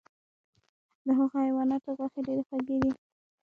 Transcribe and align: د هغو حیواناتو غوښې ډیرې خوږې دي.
د 1.05 1.07
هغو 1.17 1.33
حیواناتو 1.45 1.95
غوښې 1.97 2.19
ډیرې 2.27 2.43
خوږې 2.47 2.77
دي. 2.83 2.91